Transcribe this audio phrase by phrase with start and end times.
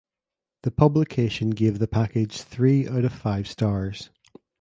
[0.63, 4.09] The publication gave the package three out of five stars.